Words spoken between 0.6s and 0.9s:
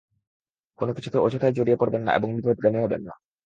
কোন